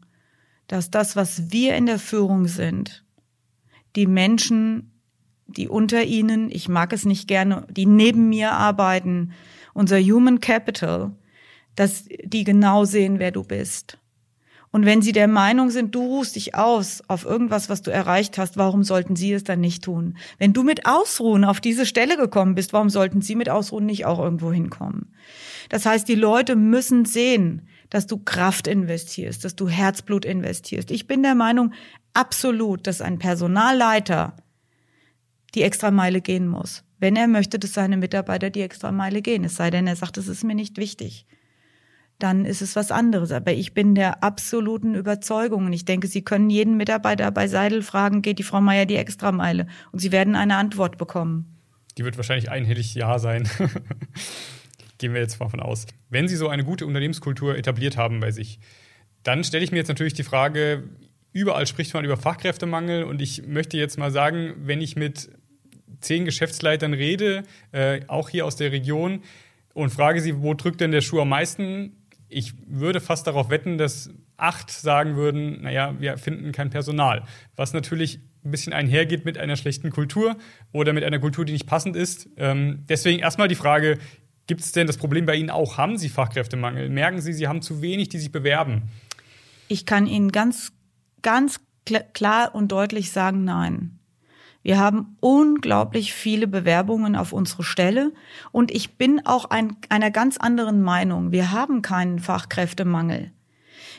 [0.67, 3.03] dass das, was wir in der Führung sind,
[3.95, 4.91] die Menschen
[5.47, 9.31] die unter ihnen, ich mag es nicht gerne, die neben mir arbeiten,
[9.73, 11.11] unser Human Capital,
[11.75, 13.97] dass die genau sehen, wer du bist.
[14.77, 18.37] Und wenn sie der Meinung sind, du ruhst dich aus auf irgendwas, was du erreicht
[18.37, 20.19] hast, warum sollten sie es dann nicht tun?
[20.37, 24.05] Wenn du mit Ausruhen auf diese Stelle gekommen bist, warum sollten sie mit Ausruhen nicht
[24.05, 25.15] auch irgendwo hinkommen?
[25.69, 30.91] Das heißt, die Leute müssen sehen, dass du Kraft investierst, dass du Herzblut investierst.
[30.91, 31.73] Ich bin der Meinung
[32.13, 34.35] absolut, dass ein Personalleiter
[35.55, 36.83] die Extrameile gehen muss.
[36.99, 40.27] Wenn er möchte, dass seine Mitarbeiter die Extrameile gehen, es sei denn, er sagt, es
[40.27, 41.25] ist mir nicht wichtig,
[42.19, 43.31] dann ist es was anderes.
[43.31, 47.81] Aber ich bin der absoluten Überzeugung und ich denke, Sie können jeden Mitarbeiter bei Seidel
[47.81, 49.67] fragen, geht die Frau Meier die Extrameile?
[49.91, 51.57] Und Sie werden eine Antwort bekommen.
[51.97, 53.47] Die wird wahrscheinlich einhellig Ja sein.
[54.97, 55.85] Gehen wir jetzt mal von aus.
[56.09, 58.59] Wenn Sie so eine gute Unternehmenskultur etabliert haben bei sich,
[59.23, 60.83] dann stelle ich mir jetzt natürlich die Frage,
[61.33, 65.29] überall spricht man über Fachkräftemangel und ich möchte jetzt mal sagen, wenn ich mit
[65.99, 69.21] zehn Geschäftsleitern rede, äh, auch hier aus der Region,
[69.77, 72.06] und frage sie, wo drückt denn der Schuh am meisten?
[72.29, 77.23] Ich würde fast darauf wetten, dass acht sagen würden, naja, wir finden kein Personal.
[77.55, 80.37] Was natürlich ein bisschen einhergeht mit einer schlechten Kultur
[80.71, 82.29] oder mit einer Kultur, die nicht passend ist.
[82.37, 83.97] Ähm, deswegen erstmal die Frage,
[84.47, 85.77] gibt es denn das Problem bei Ihnen auch?
[85.77, 86.89] Haben Sie Fachkräftemangel?
[86.89, 88.83] Merken Sie, Sie haben zu wenig, die sich bewerben?
[89.67, 90.71] Ich kann Ihnen ganz,
[91.21, 91.59] ganz
[92.13, 93.96] klar und deutlich sagen, nein.
[94.67, 98.11] Wir haben unglaublich viele Bewerbungen auf unsere Stelle
[98.51, 101.31] und ich bin auch ein, einer ganz anderen Meinung.
[101.31, 103.31] Wir haben keinen Fachkräftemangel.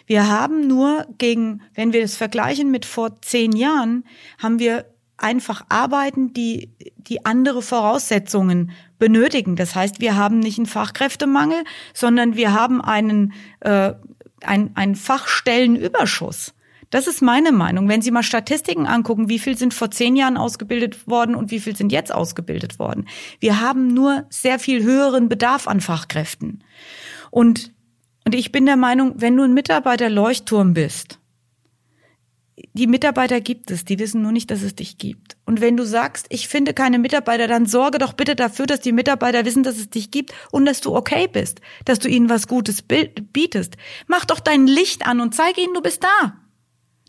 [0.04, 4.04] Wir haben nur gegen, wenn wir es vergleichen mit vor zehn Jahren,
[4.36, 4.84] haben wir
[5.16, 9.56] einfach Arbeiten, die, die andere Voraussetzungen benötigen.
[9.56, 13.94] Das heißt, wir haben nicht einen Fachkräftemangel, sondern wir haben einen, äh,
[14.42, 16.52] ein, einen Fachstellenüberschuss.
[16.90, 17.88] Das ist meine Meinung.
[17.88, 21.60] Wenn Sie mal Statistiken angucken, wie viel sind vor zehn Jahren ausgebildet worden und wie
[21.60, 23.06] viel sind jetzt ausgebildet worden.
[23.40, 26.64] Wir haben nur sehr viel höheren Bedarf an Fachkräften.
[27.30, 27.72] Und,
[28.24, 31.18] und ich bin der Meinung, wenn du ein Mitarbeiter Leuchtturm bist,
[32.72, 35.36] die Mitarbeiter gibt es, die wissen nur nicht, dass es dich gibt.
[35.44, 38.92] Und wenn du sagst, ich finde keine Mitarbeiter, dann sorge doch bitte dafür, dass die
[38.92, 42.48] Mitarbeiter wissen, dass es dich gibt und dass du okay bist, dass du ihnen was
[42.48, 43.76] Gutes bietest.
[44.06, 46.47] Mach doch dein Licht an und zeige ihnen, du bist da.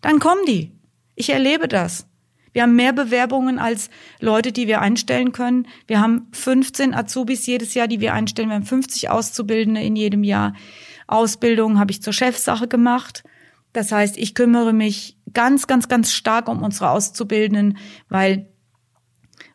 [0.01, 0.71] Dann kommen die.
[1.15, 2.07] Ich erlebe das.
[2.51, 5.67] Wir haben mehr Bewerbungen als Leute, die wir einstellen können.
[5.87, 8.49] Wir haben 15 Azubis jedes Jahr, die wir einstellen.
[8.49, 10.53] Wir haben 50 Auszubildende in jedem Jahr.
[11.07, 13.23] Ausbildung habe ich zur Chefsache gemacht.
[13.73, 18.49] Das heißt, ich kümmere mich ganz, ganz, ganz stark um unsere Auszubildenden, weil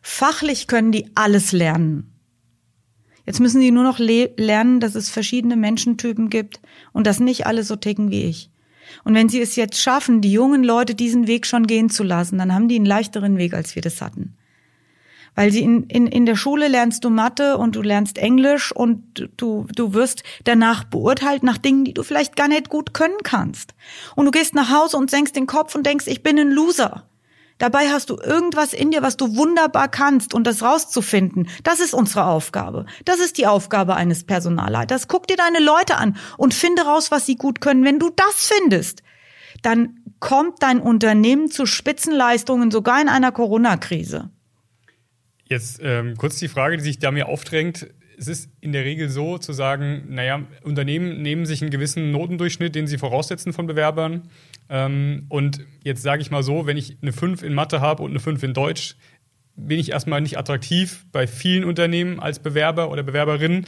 [0.01, 2.11] fachlich können die alles lernen.
[3.25, 6.61] Jetzt müssen die nur noch lernen, dass es verschiedene Menschentypen gibt
[6.93, 8.51] und dass nicht alle so ticken wie ich.
[9.03, 12.37] Und wenn sie es jetzt schaffen, die jungen Leute diesen Weg schon gehen zu lassen,
[12.37, 14.35] dann haben die einen leichteren Weg, als wir das hatten.
[15.35, 19.29] Weil sie in, in, in der Schule lernst du Mathe und du lernst Englisch und
[19.35, 23.75] du, du wirst danach beurteilt nach Dingen, die du vielleicht gar nicht gut können kannst.
[24.15, 27.03] Und du gehst nach Hause und senkst den Kopf und denkst, ich bin ein Loser.
[27.57, 31.47] Dabei hast du irgendwas in dir, was du wunderbar kannst und das rauszufinden.
[31.63, 32.85] Das ist unsere Aufgabe.
[33.05, 35.07] Das ist die Aufgabe eines Personalleiters.
[35.07, 37.85] Guck dir deine Leute an und finde raus, was sie gut können.
[37.85, 39.03] Wenn du das findest,
[39.61, 44.29] dann kommt dein Unternehmen zu Spitzenleistungen, sogar in einer Corona-Krise.
[45.47, 47.87] Jetzt ähm, kurz die Frage, die sich da mir aufdrängt.
[48.17, 52.75] Es ist in der Regel so zu sagen, naja, Unternehmen nehmen sich einen gewissen Notendurchschnitt,
[52.75, 54.29] den sie voraussetzen von Bewerbern.
[54.69, 58.11] Ähm, und jetzt sage ich mal so, wenn ich eine 5 in Mathe habe und
[58.11, 58.95] eine 5 in Deutsch,
[59.55, 63.65] bin ich erstmal nicht attraktiv bei vielen Unternehmen als Bewerber oder Bewerberin.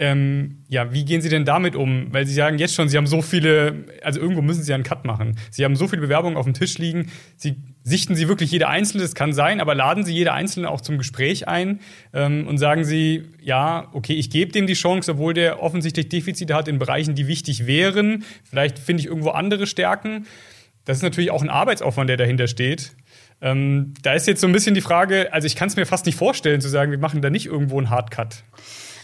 [0.00, 2.06] Ähm, ja, wie gehen Sie denn damit um?
[2.12, 5.04] Weil Sie sagen jetzt schon, Sie haben so viele, also irgendwo müssen Sie einen Cut
[5.04, 5.36] machen.
[5.50, 7.10] Sie haben so viele Bewerbungen auf dem Tisch liegen.
[7.36, 10.80] Sie sichten Sie wirklich jede einzelne, das kann sein, aber laden Sie jede einzelne auch
[10.80, 11.80] zum Gespräch ein
[12.12, 16.54] ähm, und sagen Sie, ja, okay, ich gebe dem die Chance, obwohl der offensichtlich Defizite
[16.54, 18.24] hat in Bereichen, die wichtig wären.
[18.48, 20.26] Vielleicht finde ich irgendwo andere Stärken.
[20.84, 22.92] Das ist natürlich auch ein Arbeitsaufwand, der dahinter steht.
[23.40, 26.06] Ähm, da ist jetzt so ein bisschen die Frage, also ich kann es mir fast
[26.06, 28.42] nicht vorstellen, zu sagen, wir machen da nicht irgendwo einen Hardcut.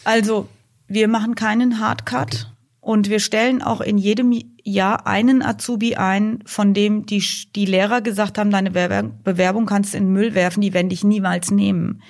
[0.04, 0.48] Also
[0.86, 2.44] wir machen keinen Hardcut okay.
[2.80, 7.22] und wir stellen auch in jedem Jahr einen Azubi ein, von dem die,
[7.54, 11.04] die Lehrer gesagt haben, deine Bewerbung kannst du in den Müll werfen, die werden dich
[11.04, 12.02] niemals nehmen.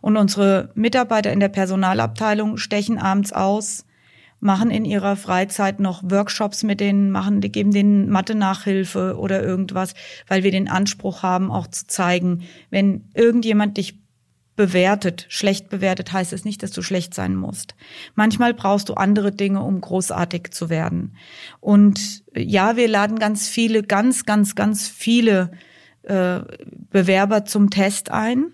[0.00, 3.86] Und unsere Mitarbeiter in der Personalabteilung stechen abends aus,
[4.44, 9.94] machen in ihrer Freizeit noch Workshops mit denen, machen, geben denen Mathe-Nachhilfe oder irgendwas,
[10.28, 14.03] weil wir den Anspruch haben, auch zu zeigen, wenn irgendjemand dich
[14.56, 17.74] bewertet, schlecht bewertet, heißt es nicht, dass du schlecht sein musst.
[18.14, 21.16] Manchmal brauchst du andere Dinge, um großartig zu werden.
[21.60, 25.50] Und ja, wir laden ganz viele, ganz, ganz, ganz viele
[26.02, 26.40] äh,
[26.90, 28.52] Bewerber zum Test ein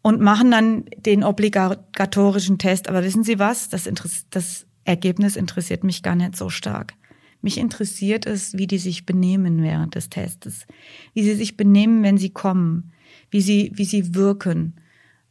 [0.00, 2.88] und machen dann den obligatorischen Test.
[2.88, 3.68] Aber wissen Sie was?
[3.68, 3.88] Das,
[4.30, 6.94] das Ergebnis interessiert mich gar nicht so stark.
[7.42, 10.66] Mich interessiert es, wie die sich benehmen während des Testes,
[11.14, 12.92] wie sie sich benehmen, wenn sie kommen
[13.30, 14.74] wie sie, wie sie wirken.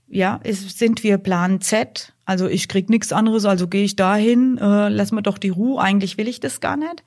[0.08, 2.14] Ja, ist, sind wir Plan Z?
[2.26, 5.82] Also ich krieg nichts anderes, also gehe ich dahin, äh, lass mir doch die Ruhe,
[5.82, 7.04] eigentlich will ich das gar nicht.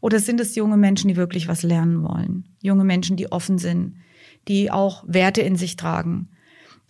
[0.00, 2.44] Oder sind es junge Menschen, die wirklich was lernen wollen?
[2.62, 3.96] Junge Menschen, die offen sind,
[4.48, 6.28] die auch Werte in sich tragen.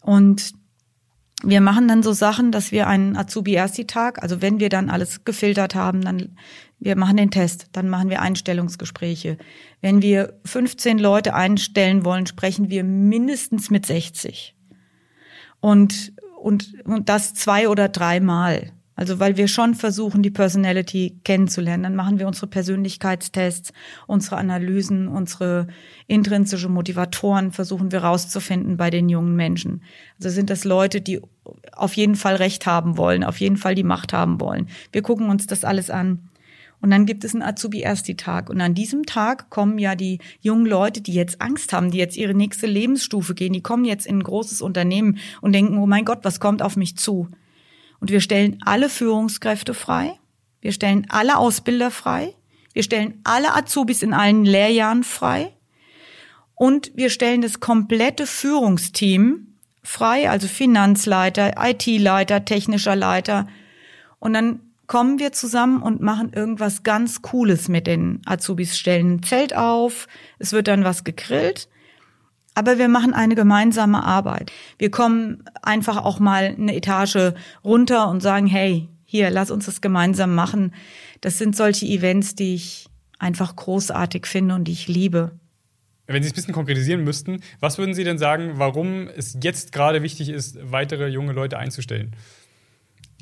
[0.02, 0.52] Und
[1.42, 5.74] wir machen dann so Sachen, dass wir einen Azubi-Ersti-Tag, also wenn wir dann alles gefiltert
[5.74, 6.36] haben, dann
[6.80, 9.36] wir machen den Test, dann machen wir Einstellungsgespräche.
[9.82, 14.56] Wenn wir 15 Leute einstellen wollen, sprechen wir mindestens mit 60.
[15.60, 18.72] Und, und, und das zwei oder dreimal.
[19.00, 21.84] Also weil wir schon versuchen, die Personality kennenzulernen.
[21.84, 23.72] Dann machen wir unsere Persönlichkeitstests,
[24.06, 25.68] unsere Analysen, unsere
[26.06, 29.82] intrinsische Motivatoren versuchen wir rauszufinden bei den jungen Menschen.
[30.18, 31.20] Also sind das Leute, die
[31.72, 34.68] auf jeden Fall Recht haben wollen, auf jeden Fall die Macht haben wollen.
[34.92, 36.29] Wir gucken uns das alles an.
[36.80, 38.48] Und dann gibt es einen Azubi-Ersti-Tag.
[38.48, 42.16] Und an diesem Tag kommen ja die jungen Leute, die jetzt Angst haben, die jetzt
[42.16, 46.04] ihre nächste Lebensstufe gehen, die kommen jetzt in ein großes Unternehmen und denken, oh mein
[46.04, 47.28] Gott, was kommt auf mich zu?
[48.00, 50.12] Und wir stellen alle Führungskräfte frei.
[50.60, 52.34] Wir stellen alle Ausbilder frei.
[52.72, 55.52] Wir stellen alle Azubis in allen Lehrjahren frei.
[56.54, 63.48] Und wir stellen das komplette Führungsteam frei, also Finanzleiter, IT-Leiter, technischer Leiter.
[64.18, 69.22] Und dann kommen wir zusammen und machen irgendwas ganz Cooles mit den Azubis, stellen ein
[69.22, 70.08] Zelt auf,
[70.40, 71.68] es wird dann was gegrillt
[72.54, 74.52] aber wir machen eine gemeinsame Arbeit.
[74.76, 77.32] Wir kommen einfach auch mal eine Etage
[77.64, 80.74] runter und sagen, hey, hier, lass uns das gemeinsam machen.
[81.20, 82.86] Das sind solche Events, die ich
[83.18, 85.32] einfach großartig finde und die ich liebe.
[86.06, 89.72] Wenn Sie es ein bisschen konkretisieren müssten, was würden Sie denn sagen, warum es jetzt
[89.72, 92.16] gerade wichtig ist, weitere junge Leute einzustellen?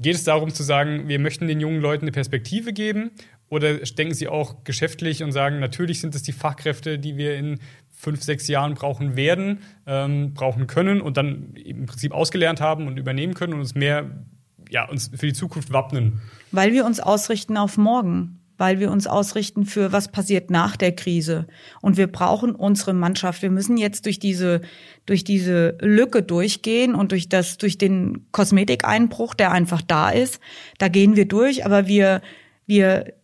[0.00, 3.10] Geht es darum zu sagen, wir möchten den jungen Leuten eine Perspektive geben?
[3.48, 7.58] Oder denken Sie auch geschäftlich und sagen, natürlich sind es die Fachkräfte, die wir in
[7.98, 12.96] fünf, sechs Jahren brauchen werden, ähm, brauchen können und dann im Prinzip ausgelernt haben und
[12.96, 14.24] übernehmen können und uns mehr,
[14.70, 16.20] ja, uns für die Zukunft wappnen.
[16.52, 18.38] Weil wir uns ausrichten auf morgen.
[18.58, 21.46] Weil wir uns ausrichten für was passiert nach der Krise.
[21.80, 23.40] Und wir brauchen unsere Mannschaft.
[23.40, 24.60] Wir müssen jetzt durch diese,
[25.06, 30.40] durch diese Lücke durchgehen und durch das, durch den Kosmetikeinbruch, der einfach da ist.
[30.78, 32.20] Da gehen wir durch, aber wir,
[32.66, 33.14] wir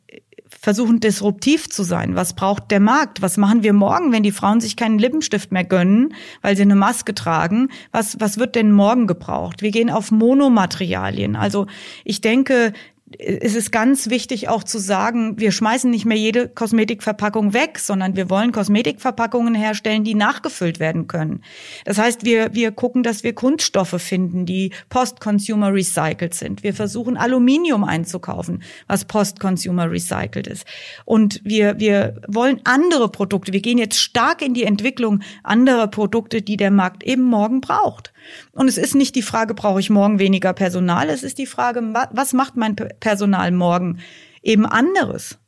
[0.61, 2.16] versuchen disruptiv zu sein.
[2.16, 3.23] Was braucht der Markt?
[3.23, 6.77] Was machen wir morgen, wenn die Frauen sich keinen Lippenstift mehr gönnen, weil sie eine
[6.77, 7.68] Maske tragen?
[7.92, 9.62] Was, was wird denn morgen gebraucht?
[9.62, 11.37] Wir gehen auf Monomaterialien.
[11.37, 11.66] Also
[12.05, 12.73] ich denke,
[13.18, 18.16] es ist ganz wichtig auch zu sagen, wir schmeißen nicht mehr jede Kosmetikverpackung weg, sondern
[18.16, 21.42] wir wollen Kosmetikverpackungen herstellen, die nachgefüllt werden können.
[21.85, 26.62] Das heißt, wir, wir gucken, dass wir Kunststoffe finden, die post-consumer recycelt sind.
[26.62, 30.66] Wir versuchen Aluminium einzukaufen, was post-consumer recycelt ist.
[31.05, 33.53] Und wir, wir wollen andere Produkte.
[33.53, 38.13] Wir gehen jetzt stark in die Entwicklung anderer Produkte, die der Markt eben morgen braucht.
[38.52, 41.08] Und es ist nicht die Frage, brauche ich morgen weniger Personal?
[41.08, 43.98] Es ist die Frage, was macht mein Personal morgen?
[44.42, 45.38] Eben anderes.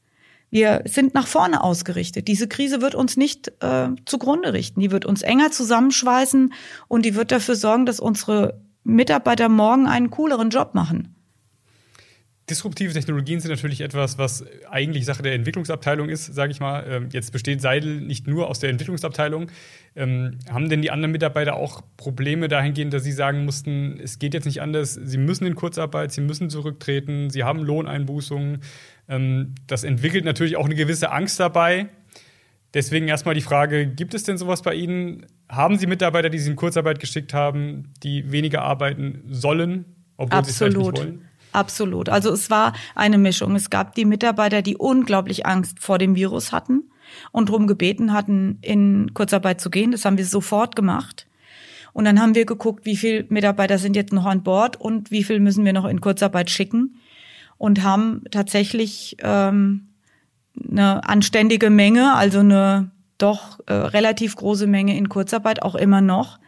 [0.51, 2.29] Wir sind nach vorne ausgerichtet.
[2.29, 4.81] Diese Krise wird uns nicht äh, zugrunde richten.
[4.81, 6.53] Die wird uns enger zusammenschweißen
[6.89, 11.16] und die wird dafür sorgen, dass unsere Mitarbeiter morgen einen cooleren Job machen.
[12.49, 16.85] Disruptive Technologien sind natürlich etwas, was eigentlich Sache der Entwicklungsabteilung ist, sage ich mal.
[16.89, 19.51] Ähm, jetzt besteht Seidel nicht nur aus der Entwicklungsabteilung.
[19.97, 24.33] Ähm, haben denn die anderen Mitarbeiter auch Probleme dahingehend, dass sie sagen mussten, es geht
[24.33, 28.61] jetzt nicht anders, sie müssen in Kurzarbeit, sie müssen zurücktreten, sie haben Lohneinbußungen.
[29.09, 31.89] Ähm, das entwickelt natürlich auch eine gewisse Angst dabei.
[32.75, 35.27] Deswegen erstmal die Frage, gibt es denn sowas bei Ihnen?
[35.49, 39.85] Haben Sie Mitarbeiter, die Sie in Kurzarbeit geschickt haben, die weniger arbeiten sollen,
[40.17, 40.47] obwohl Absolut.
[40.47, 41.29] sie es vielleicht nicht wollen?
[41.57, 42.11] Absolut.
[42.11, 43.57] Also es war eine Mischung.
[43.57, 46.91] Es gab die Mitarbeiter, die unglaublich Angst vor dem Virus hatten
[47.33, 49.91] und darum gebeten hatten, in Kurzarbeit zu gehen.
[49.91, 51.27] Das haben wir sofort gemacht.
[51.95, 55.25] Und dann haben wir geguckt, wie viele Mitarbeiter sind jetzt noch an Bord und wie
[55.25, 57.01] viel müssen wir noch in Kurzarbeit schicken.
[57.57, 59.89] Und haben tatsächlich ähm,
[60.71, 66.39] eine anständige Menge, also eine doch äh, relativ große Menge in Kurzarbeit, auch immer noch.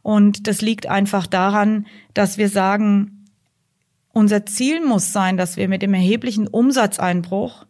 [0.00, 3.19] Und das liegt einfach daran, dass wir sagen,
[4.12, 7.66] unser Ziel muss sein, dass wir mit dem erheblichen Umsatzeinbruch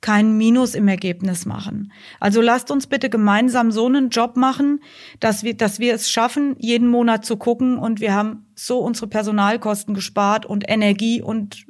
[0.00, 1.90] kein Minus im Ergebnis machen.
[2.20, 4.80] Also lasst uns bitte gemeinsam so einen Job machen,
[5.18, 9.06] dass wir, dass wir es schaffen, jeden Monat zu gucken und wir haben so unsere
[9.06, 11.64] Personalkosten gespart und Energie und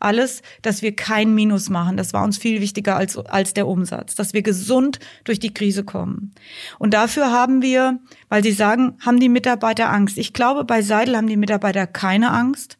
[0.00, 1.96] alles, dass wir kein Minus machen.
[1.96, 5.84] Das war uns viel wichtiger als, als der Umsatz, dass wir gesund durch die Krise
[5.84, 6.32] kommen.
[6.80, 10.18] Und dafür haben wir, weil Sie sagen, haben die Mitarbeiter Angst.
[10.18, 12.76] Ich glaube, bei Seidel haben die Mitarbeiter keine Angst.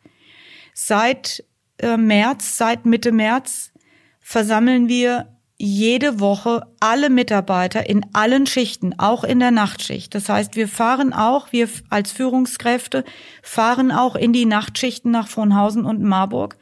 [0.72, 1.44] Seit
[1.78, 3.72] äh, März, seit Mitte März
[4.20, 5.28] versammeln wir
[5.64, 10.12] jede Woche alle Mitarbeiter in allen Schichten, auch in der Nachtschicht.
[10.12, 13.04] Das heißt, wir fahren auch, wir als Führungskräfte
[13.42, 16.56] fahren auch in die Nachtschichten nach Frohnhausen und Marburg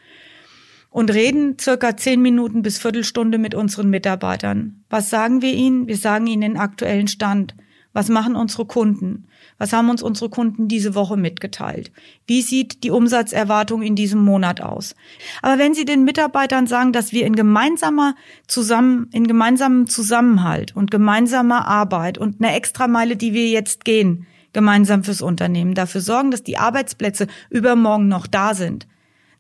[0.91, 4.85] und reden circa zehn Minuten bis Viertelstunde mit unseren Mitarbeitern.
[4.91, 5.87] Was sagen wir ihnen?
[5.87, 7.55] Wir sagen ihnen den aktuellen Stand.
[7.93, 9.27] Was machen unsere Kunden?
[9.59, 11.91] Was haben uns unsere Kunden diese Woche mitgeteilt?
[12.27, 14.95] Wie sieht die Umsatzerwartung in diesem Monat aus?
[15.43, 18.15] Aber wenn Sie den Mitarbeitern sagen, dass wir in gemeinsamer
[18.47, 25.03] zusammen, in gemeinsamem Zusammenhalt und gemeinsamer Arbeit und eine Extrameile, die wir jetzt gehen, gemeinsam
[25.03, 28.87] fürs Unternehmen, dafür sorgen, dass die Arbeitsplätze übermorgen noch da sind,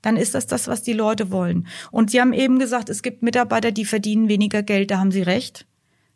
[0.02, 1.68] dann ist das das, was die Leute wollen.
[1.90, 5.22] Und Sie haben eben gesagt, es gibt Mitarbeiter, die verdienen weniger Geld, da haben Sie
[5.22, 5.66] recht.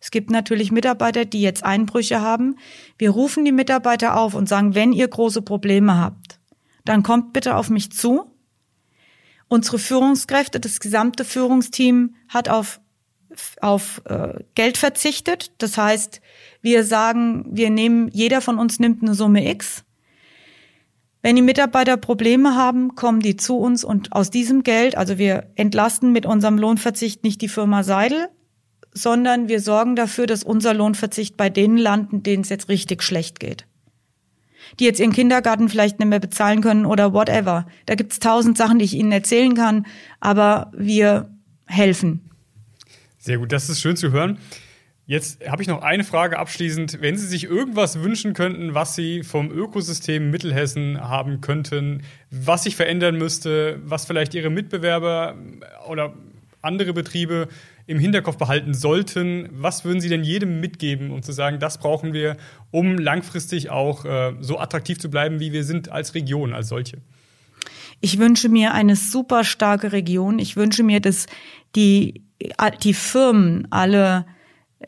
[0.05, 2.57] Es gibt natürlich Mitarbeiter, die jetzt Einbrüche haben.
[2.99, 6.39] Wir rufen die Mitarbeiter auf und sagen, wenn ihr große Probleme habt,
[6.85, 8.31] dann kommt bitte auf mich zu.
[9.49, 12.83] Unsere Führungskräfte, das gesamte Führungsteam hat auf,
[13.63, 15.53] auf äh, Geld verzichtet.
[15.57, 16.21] Das heißt,
[16.61, 19.85] wir sagen, wir nehmen, jeder von uns nimmt eine Summe X.
[21.23, 25.51] Wenn die Mitarbeiter Probleme haben, kommen die zu uns und aus diesem Geld, also wir
[25.55, 28.29] entlasten mit unserem Lohnverzicht nicht die Firma Seidel,
[28.95, 33.41] sondern wir sorgen dafür, dass unser Lohnverzicht bei denen landen, denen es jetzt richtig schlecht
[33.41, 33.67] geht.
[34.81, 37.67] Die jetzt ihren Kindergarten vielleicht nicht mehr bezahlen können oder whatever.
[37.87, 39.87] Da gibt's tausend Sachen, die ich Ihnen erzählen kann,
[40.21, 41.29] aber wir
[41.67, 42.31] helfen.
[43.19, 44.39] Sehr gut, das ist schön zu hören.
[45.07, 47.03] Jetzt habe ich noch eine Frage abschließend.
[47.03, 52.75] Wenn Sie sich irgendwas wünschen könnten, was Sie vom Ökosystem Mittelhessen haben könnten, was sich
[52.75, 55.37] verändern müsste, was vielleicht Ihre Mitbewerber
[55.89, 56.15] oder
[56.63, 57.49] andere Betriebe
[57.87, 59.49] im Hinterkopf behalten sollten?
[59.53, 62.37] Was würden Sie denn jedem mitgeben, um zu sagen, das brauchen wir,
[62.71, 66.99] um langfristig auch äh, so attraktiv zu bleiben, wie wir sind als Region, als solche?
[68.01, 70.39] Ich wünsche mir eine super starke Region.
[70.39, 71.27] Ich wünsche mir, dass
[71.75, 72.23] die,
[72.83, 74.27] die Firmen alle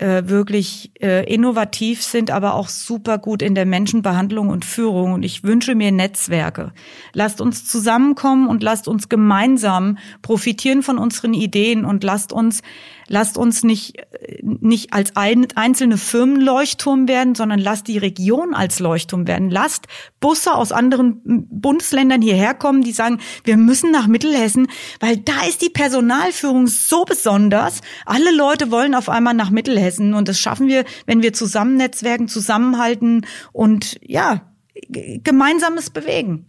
[0.01, 5.13] äh, wirklich äh, innovativ sind, aber auch super gut in der Menschenbehandlung und Führung.
[5.13, 6.73] Und ich wünsche mir Netzwerke.
[7.13, 12.63] Lasst uns zusammenkommen und lasst uns gemeinsam profitieren von unseren Ideen und lasst uns
[13.09, 13.95] lasst uns nicht,
[14.43, 19.51] nicht als ein, einzelne Firmen Leuchtturm werden, sondern lasst die Region als Leuchtturm werden.
[19.51, 19.87] Lasst
[20.21, 24.69] Busse aus anderen Bundesländern hierher kommen, die sagen, wir müssen nach Mittelhessen,
[25.01, 27.81] weil da ist die Personalführung so besonders.
[28.05, 32.29] Alle Leute wollen auf einmal nach Mittelhessen und das schaffen wir, wenn wir zusammen netzwerken,
[32.29, 34.53] zusammenhalten und ja,
[34.89, 36.47] gemeinsames bewegen.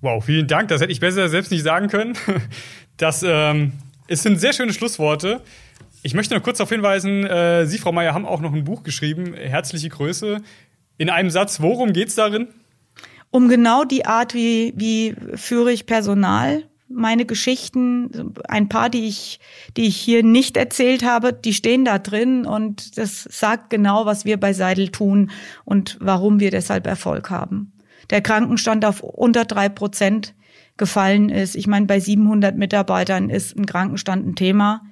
[0.00, 0.68] Wow, vielen Dank.
[0.68, 2.16] Das hätte ich besser selbst nicht sagen können.
[2.96, 3.72] Das ähm,
[4.10, 5.40] es sind sehr schöne Schlussworte.
[6.02, 8.82] Ich möchte noch kurz darauf hinweisen, äh, Sie, Frau Meier, haben auch noch ein Buch
[8.82, 10.42] geschrieben, Herzliche Größe.
[10.98, 12.48] In einem Satz, worum geht es darin?
[13.30, 16.64] Um genau die Art, wie, wie führe ich Personal.
[16.88, 19.38] Meine Geschichten, ein paar, die ich,
[19.76, 24.24] die ich hier nicht erzählt habe, die stehen da drin und das sagt genau, was
[24.24, 25.30] wir bei Seidel tun
[25.64, 27.72] und warum wir deshalb Erfolg haben.
[28.10, 30.34] Der Krankenstand auf unter drei Prozent
[30.80, 31.54] gefallen ist.
[31.54, 34.82] Ich meine, bei 700 Mitarbeitern ist ein Krankenstand ein Thema,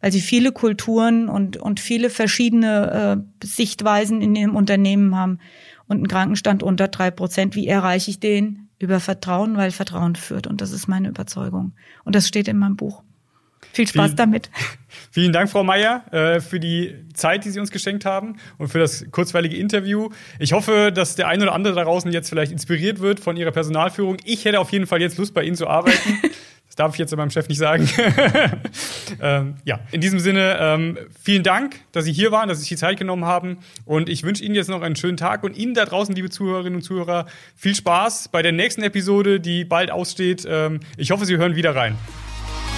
[0.00, 5.38] weil sie viele Kulturen und, und viele verschiedene äh, Sichtweisen in dem Unternehmen haben.
[5.86, 8.68] Und ein Krankenstand unter drei Prozent, wie erreiche ich den?
[8.78, 10.46] Über Vertrauen, weil Vertrauen führt.
[10.46, 11.72] Und das ist meine Überzeugung.
[12.04, 13.02] Und das steht in meinem Buch.
[13.72, 14.50] Viel Spaß vielen, damit.
[15.10, 18.78] Vielen Dank, Frau Meier, äh, für die Zeit, die Sie uns geschenkt haben und für
[18.78, 20.10] das kurzweilige Interview.
[20.38, 23.50] Ich hoffe, dass der ein oder andere da draußen jetzt vielleicht inspiriert wird von Ihrer
[23.50, 24.16] Personalführung.
[24.24, 26.18] Ich hätte auf jeden Fall jetzt Lust, bei Ihnen zu arbeiten.
[26.66, 27.88] das darf ich jetzt meinem Chef nicht sagen.
[29.22, 32.70] ähm, ja, in diesem Sinne, ähm, vielen Dank, dass Sie hier waren, dass Sie sich
[32.70, 33.58] die Zeit genommen haben.
[33.84, 36.76] Und ich wünsche Ihnen jetzt noch einen schönen Tag und Ihnen da draußen, liebe Zuhörerinnen
[36.76, 40.46] und Zuhörer, viel Spaß bei der nächsten Episode, die bald aussteht.
[40.48, 41.96] Ähm, ich hoffe, Sie hören wieder rein.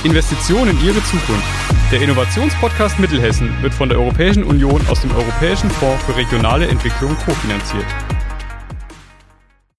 [0.03, 1.44] Investitionen in Ihre Zukunft.
[1.92, 7.14] Der Innovationspodcast Mittelhessen wird von der Europäischen Union aus dem Europäischen Fonds für regionale Entwicklung
[7.18, 7.84] kofinanziert.